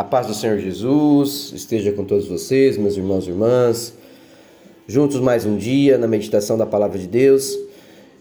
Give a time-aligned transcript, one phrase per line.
[0.00, 3.92] A paz do Senhor Jesus esteja com todos vocês, meus irmãos e irmãs.
[4.88, 7.54] Juntos mais um dia na meditação da palavra de Deus.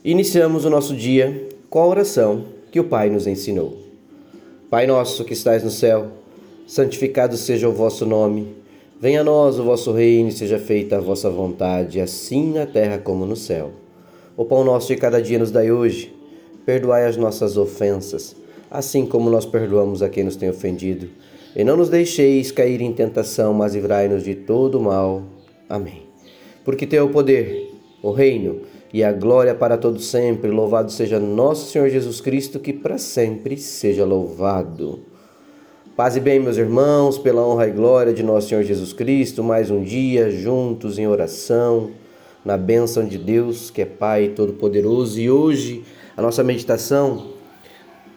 [0.03, 3.77] Iniciamos o nosso dia com a oração que o Pai nos ensinou.
[4.69, 6.07] Pai nosso que estais no céu,
[6.67, 8.53] santificado seja o vosso nome.
[8.99, 12.97] Venha a nós o vosso reino e seja feita a vossa vontade, assim na terra
[12.97, 13.71] como no céu.
[14.35, 16.13] O pão nosso de cada dia nos dai hoje.
[16.65, 18.35] Perdoai as nossas ofensas,
[18.69, 21.07] assim como nós perdoamos a quem nos tem ofendido
[21.55, 25.23] e não nos deixeis cair em tentação, mas livrai-nos de todo mal.
[25.67, 26.03] Amém.
[26.63, 27.71] Porque teu o poder,
[28.01, 28.61] o reino
[28.93, 30.51] e a glória para todos sempre.
[30.51, 34.99] Louvado seja nosso Senhor Jesus Cristo, que para sempre seja louvado.
[35.95, 39.69] Paz e bem, meus irmãos, pela honra e glória de nosso Senhor Jesus Cristo, mais
[39.69, 41.91] um dia juntos em oração,
[42.45, 45.19] na bênção de Deus, que é Pai Todo-Poderoso.
[45.19, 45.83] E hoje
[46.15, 47.38] a nossa meditação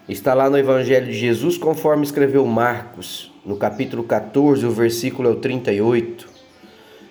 [0.08, 5.32] está lá no Evangelho de Jesus, conforme escreveu Marcos, no capítulo 14, o versículo é
[5.32, 6.28] o 38.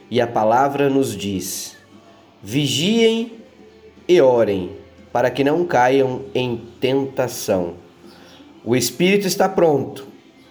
[0.09, 1.77] E a palavra nos diz:
[2.43, 3.33] Vigiem
[4.07, 4.71] e orem,
[5.11, 7.75] para que não caiam em tentação.
[8.63, 10.05] O espírito está pronto,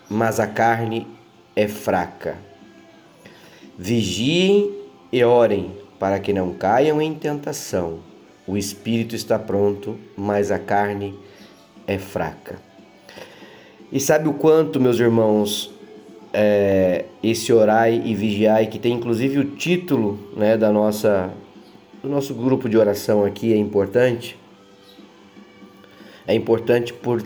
[0.08, 1.06] mas a carne
[1.54, 2.38] é fraca.
[3.78, 4.74] Vigiem
[5.12, 8.00] e orem, para que não caiam em tentação.
[8.46, 11.29] O espírito está pronto, mas a carne é
[11.90, 12.58] é fraca.
[13.92, 15.72] E sabe o quanto, meus irmãos,
[16.32, 21.30] é, esse orai e vigiai, que tem inclusive o título né, da nossa,
[22.02, 24.38] do nosso grupo de oração aqui, é importante?
[26.26, 27.22] É importante por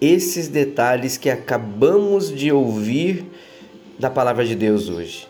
[0.00, 3.24] esses detalhes que acabamos de ouvir
[3.98, 5.26] da palavra de Deus hoje.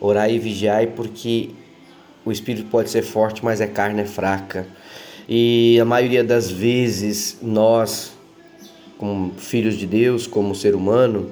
[0.00, 1.50] Orai e vigiai, porque
[2.24, 4.66] o espírito pode ser forte, mas a carne é fraca.
[5.28, 8.12] E a maioria das vezes nós,
[8.98, 11.30] como filhos de Deus, como ser humano,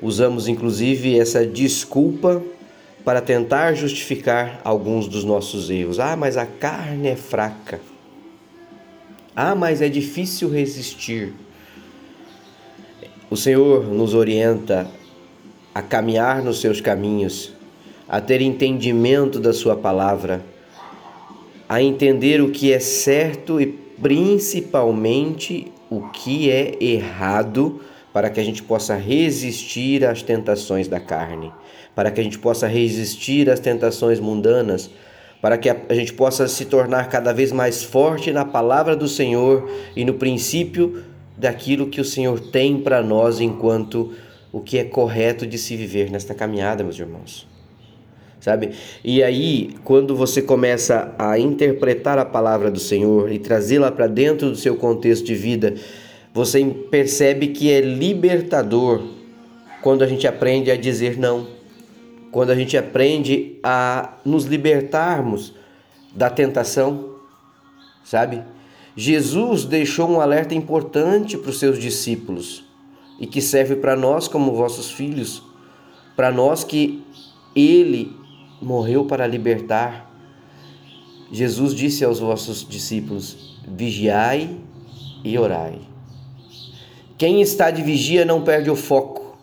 [0.00, 2.42] usamos inclusive essa desculpa
[3.04, 5.98] para tentar justificar alguns dos nossos erros.
[5.98, 7.80] Ah, mas a carne é fraca.
[9.34, 11.32] Ah, mas é difícil resistir.
[13.28, 14.86] O Senhor nos orienta
[15.74, 17.52] a caminhar nos seus caminhos,
[18.08, 20.42] a ter entendimento da Sua palavra
[21.68, 27.80] a entender o que é certo e principalmente o que é errado,
[28.12, 31.52] para que a gente possa resistir às tentações da carne,
[31.94, 34.90] para que a gente possa resistir às tentações mundanas,
[35.40, 39.68] para que a gente possa se tornar cada vez mais forte na palavra do Senhor
[39.96, 41.04] e no princípio
[41.36, 44.12] daquilo que o Senhor tem para nós enquanto
[44.52, 47.51] o que é correto de se viver nesta caminhada, meus irmãos
[48.42, 48.70] sabe?
[49.04, 54.50] E aí, quando você começa a interpretar a palavra do Senhor e trazê-la para dentro
[54.50, 55.76] do seu contexto de vida,
[56.34, 59.00] você percebe que é libertador
[59.80, 61.46] quando a gente aprende a dizer não,
[62.32, 65.54] quando a gente aprende a nos libertarmos
[66.12, 67.14] da tentação,
[68.02, 68.42] sabe?
[68.96, 72.64] Jesus deixou um alerta importante para os seus discípulos
[73.20, 75.44] e que serve para nós como vossos filhos,
[76.16, 77.04] para nós que
[77.54, 78.20] ele
[78.62, 80.10] morreu para libertar.
[81.30, 84.56] Jesus disse aos vossos discípulos: vigiai
[85.24, 85.80] e orai.
[87.18, 89.36] Quem está de vigia não perde o foco,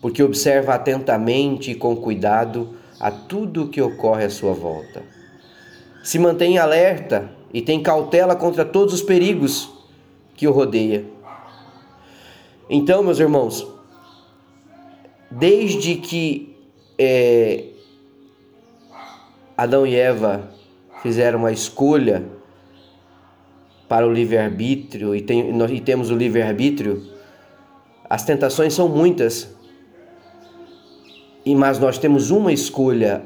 [0.00, 5.02] porque observa atentamente e com cuidado a tudo o que ocorre à sua volta.
[6.04, 9.70] Se mantém alerta e tem cautela contra todos os perigos
[10.36, 11.04] que o rodeia.
[12.70, 13.66] Então, meus irmãos,
[15.30, 16.56] desde que
[16.98, 17.71] é,
[19.62, 20.50] Adão e Eva
[21.04, 22.24] fizeram uma escolha
[23.88, 27.00] para o livre-arbítrio e, tem, e temos o livre-arbítrio,
[28.10, 29.54] as tentações são muitas,
[31.44, 33.22] e mas nós temos uma escolha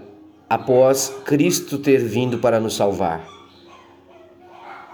[0.49, 3.27] após Cristo ter vindo para nos salvar,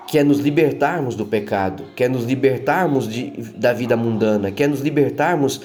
[0.06, 4.62] que é nos libertarmos do pecado, que é nos libertarmos de, da vida mundana, que
[4.62, 5.60] é nos libertarmos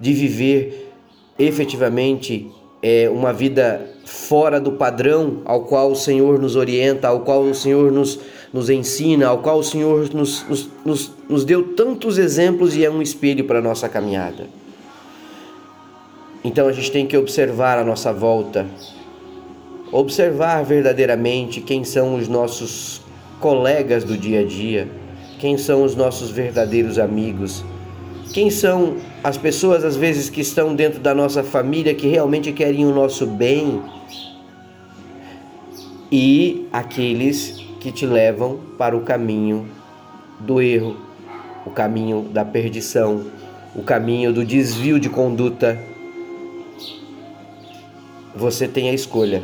[0.00, 0.92] de viver
[1.38, 2.50] efetivamente
[2.82, 7.54] é, uma vida fora do padrão ao qual o Senhor nos orienta, ao qual o
[7.54, 8.18] Senhor nos,
[8.52, 12.90] nos ensina, ao qual o Senhor nos, nos, nos, nos deu tantos exemplos e é
[12.90, 14.48] um espelho para a nossa caminhada.
[16.42, 18.66] Então a gente tem que observar a nossa volta,
[19.92, 23.00] observar verdadeiramente quem são os nossos
[23.38, 24.88] colegas do dia a dia,
[25.38, 27.64] quem são os nossos verdadeiros amigos
[28.32, 32.86] quem são as pessoas, às vezes, que estão dentro da nossa família que realmente querem
[32.86, 33.82] o nosso bem?
[36.12, 39.68] E aqueles que te levam para o caminho
[40.38, 40.96] do erro,
[41.66, 43.26] o caminho da perdição,
[43.74, 45.78] o caminho do desvio de conduta,
[48.34, 49.42] você tem a escolha.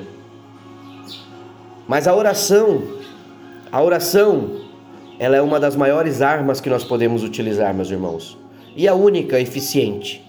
[1.89, 2.83] Mas a oração,
[3.71, 4.61] a oração,
[5.19, 8.37] ela é uma das maiores armas que nós podemos utilizar, meus irmãos,
[8.77, 10.23] e a única eficiente.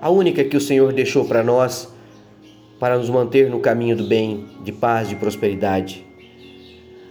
[0.00, 1.94] A única que o Senhor deixou para nós
[2.78, 6.04] para nos manter no caminho do bem, de paz, de prosperidade.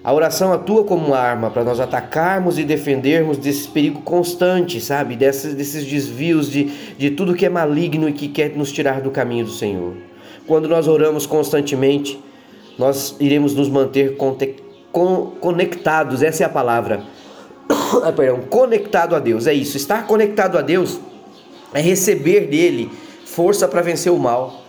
[0.03, 5.15] A oração atua como uma arma para nós atacarmos e defendermos desse perigo constante, sabe?
[5.15, 6.65] Desses, desses desvios de,
[6.97, 9.93] de tudo que é maligno e que quer nos tirar do caminho do Senhor.
[10.45, 12.19] Quando nós oramos constantemente,
[12.77, 14.17] nós iremos nos manter
[15.39, 17.01] conectados, essa é a palavra.
[18.03, 19.77] ah, perdão, conectado a Deus, é isso.
[19.77, 20.99] Estar conectado a Deus
[21.73, 22.91] é receber dele
[23.25, 24.63] força para vencer o mal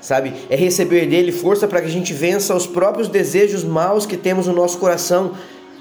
[0.00, 0.32] sabe?
[0.48, 4.46] É receber dele força para que a gente vença os próprios desejos maus que temos
[4.46, 5.32] no nosso coração.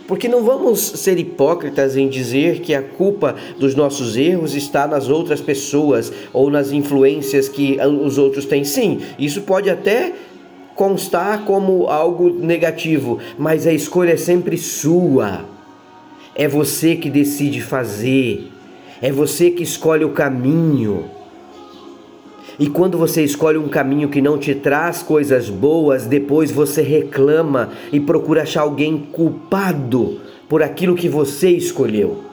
[0.07, 5.07] Porque não vamos ser hipócritas em dizer que a culpa dos nossos erros está nas
[5.07, 8.63] outras pessoas ou nas influências que os outros têm.
[8.63, 10.13] Sim, isso pode até
[10.75, 15.45] constar como algo negativo, mas a escolha é sempre sua.
[16.39, 18.49] É você que decide fazer,
[19.01, 21.09] é você que escolhe o caminho.
[22.57, 27.71] E quando você escolhe um caminho que não te traz coisas boas, depois você reclama
[27.91, 32.23] e procura achar alguém culpado por aquilo que você escolheu,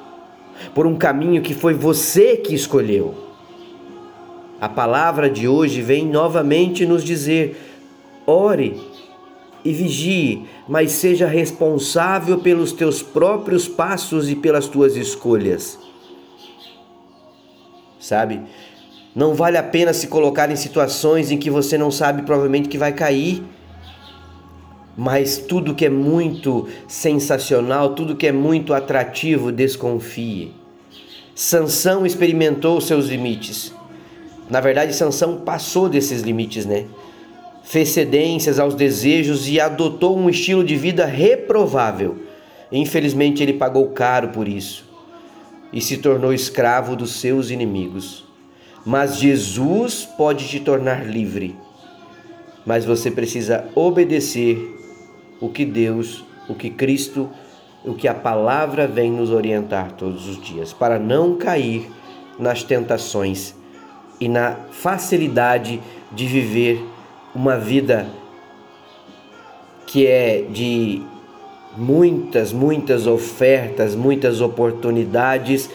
[0.72, 3.12] por um caminho que foi você que escolheu.
[4.60, 7.60] A palavra de hoje vem novamente nos dizer:
[8.24, 8.80] ore
[9.66, 15.78] e vigie, mas seja responsável pelos teus próprios passos e pelas tuas escolhas.
[17.98, 18.40] Sabe?
[19.14, 22.78] Não vale a pena se colocar em situações em que você não sabe provavelmente que
[22.78, 23.42] vai cair.
[24.96, 30.52] Mas tudo que é muito sensacional, tudo que é muito atrativo, desconfie.
[31.34, 33.74] Sansão experimentou seus limites.
[34.48, 36.86] Na verdade, Sansão passou desses limites, né?
[37.66, 42.16] Fez cedências aos desejos e adotou um estilo de vida reprovável.
[42.70, 44.84] Infelizmente, ele pagou caro por isso
[45.72, 48.24] e se tornou escravo dos seus inimigos.
[48.84, 51.56] Mas Jesus pode te tornar livre.
[52.64, 54.56] Mas você precisa obedecer
[55.40, 57.28] o que Deus, o que Cristo,
[57.84, 61.90] o que a palavra vem nos orientar todos os dias, para não cair
[62.38, 63.56] nas tentações
[64.20, 65.80] e na facilidade
[66.12, 66.94] de viver
[67.36, 68.06] uma vida
[69.86, 71.02] que é de
[71.76, 75.68] muitas, muitas ofertas, muitas oportunidades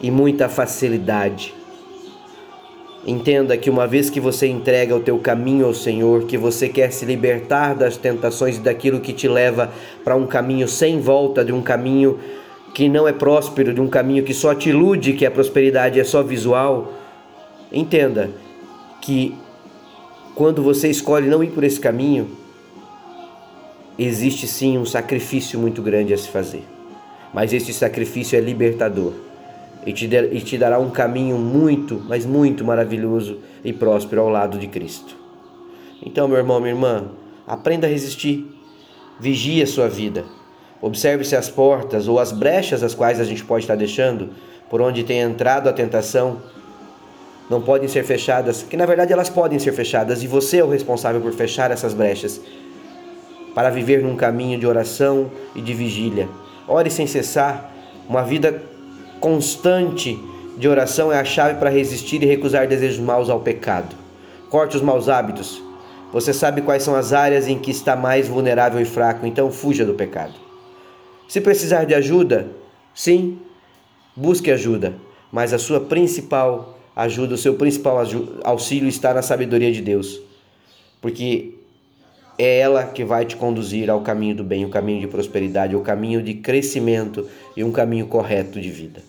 [0.00, 1.54] e muita facilidade.
[3.06, 6.90] Entenda que uma vez que você entrega o teu caminho ao Senhor, que você quer
[6.90, 9.70] se libertar das tentações e daquilo que te leva
[10.02, 12.18] para um caminho sem volta, de um caminho
[12.74, 16.04] que não é próspero, de um caminho que só te ilude, que a prosperidade é
[16.04, 16.94] só visual.
[17.70, 18.28] Entenda
[19.00, 19.36] que
[20.36, 22.28] quando você escolhe não ir por esse caminho,
[23.98, 26.62] existe sim um sacrifício muito grande a se fazer.
[27.32, 29.14] Mas esse sacrifício é libertador
[29.86, 34.28] e te, der, e te dará um caminho muito, mas muito maravilhoso e próspero ao
[34.28, 35.16] lado de Cristo.
[36.04, 37.04] Então, meu irmão, minha irmã,
[37.46, 38.46] aprenda a resistir,
[39.18, 40.26] vigie a sua vida,
[40.82, 44.28] observe se as portas ou as brechas as quais a gente pode estar deixando,
[44.68, 46.42] por onde tem entrado a tentação,
[47.48, 50.68] não podem ser fechadas, que na verdade elas podem ser fechadas e você é o
[50.68, 52.40] responsável por fechar essas brechas,
[53.54, 56.28] para viver num caminho de oração e de vigília.
[56.68, 57.72] Ore sem cessar,
[58.08, 58.62] uma vida
[59.20, 60.18] constante
[60.58, 63.94] de oração é a chave para resistir e recusar desejos maus ao pecado.
[64.50, 65.62] Corte os maus hábitos.
[66.12, 69.84] Você sabe quais são as áreas em que está mais vulnerável e fraco, então fuja
[69.84, 70.34] do pecado.
[71.28, 72.46] Se precisar de ajuda,
[72.94, 73.38] sim,
[74.14, 74.94] busque ajuda,
[75.30, 77.98] mas a sua principal ajuda, o seu principal
[78.42, 80.18] auxílio está na sabedoria de Deus,
[81.00, 81.52] porque
[82.38, 85.80] é ela que vai te conduzir ao caminho do bem, o caminho de prosperidade, o
[85.82, 89.02] caminho de crescimento e um caminho correto de vida.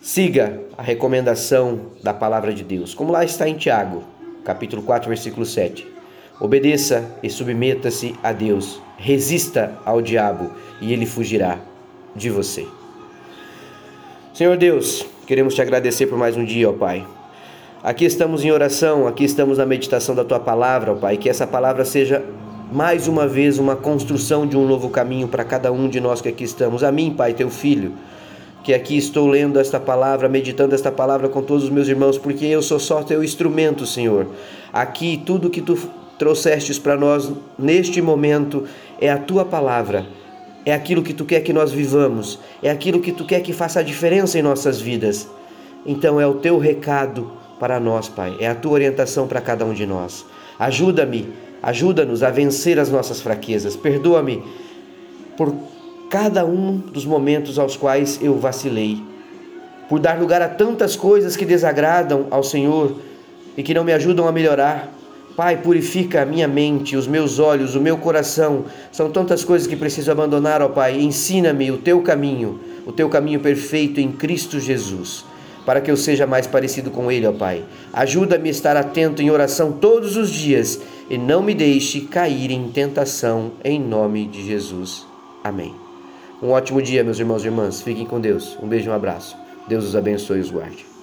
[0.00, 4.04] Siga a recomendação da palavra de Deus, como lá está em Tiago,
[4.44, 5.86] capítulo 4, versículo 7.
[6.40, 8.80] Obedeça e submeta-se a Deus.
[8.96, 11.58] Resista ao diabo e ele fugirá
[12.14, 12.66] de você.
[14.32, 17.06] Senhor Deus, queremos te agradecer por mais um dia, ó Pai.
[17.82, 21.18] Aqui estamos em oração, aqui estamos na meditação da tua palavra, ó Pai.
[21.18, 22.24] Que essa palavra seja
[22.72, 26.30] mais uma vez uma construção de um novo caminho para cada um de nós que
[26.30, 26.82] aqui estamos.
[26.82, 27.92] A mim, Pai, teu filho,
[28.64, 32.46] que aqui estou lendo esta palavra, meditando esta palavra com todos os meus irmãos, porque
[32.46, 34.28] eu sou só teu instrumento, Senhor.
[34.72, 35.78] Aqui tudo que tu
[36.18, 38.64] trouxestes para nós neste momento
[38.98, 40.06] é a tua palavra
[40.68, 43.80] é aquilo que tu quer que nós vivamos, é aquilo que tu quer que faça
[43.80, 45.26] a diferença em nossas vidas.
[45.86, 49.72] Então é o teu recado para nós, Pai, é a tua orientação para cada um
[49.72, 50.26] de nós.
[50.58, 51.32] Ajuda-me,
[51.62, 53.76] ajuda-nos a vencer as nossas fraquezas.
[53.76, 54.42] Perdoa-me
[55.38, 55.54] por
[56.10, 59.02] cada um dos momentos aos quais eu vacilei,
[59.88, 62.94] por dar lugar a tantas coisas que desagradam ao Senhor
[63.56, 64.92] e que não me ajudam a melhorar.
[65.38, 68.64] Pai, purifica a minha mente, os meus olhos, o meu coração.
[68.90, 71.00] São tantas coisas que preciso abandonar, ó Pai.
[71.00, 75.24] Ensina-me o teu caminho, o teu caminho perfeito em Cristo Jesus,
[75.64, 77.62] para que eu seja mais parecido com Ele, ó Pai.
[77.92, 82.66] Ajuda-me a estar atento em oração todos os dias e não me deixe cair em
[82.72, 85.06] tentação, em nome de Jesus.
[85.44, 85.72] Amém.
[86.42, 87.80] Um ótimo dia, meus irmãos e irmãs.
[87.80, 88.58] Fiquem com Deus.
[88.60, 89.36] Um beijo e um abraço.
[89.68, 90.97] Deus os abençoe e os guarde.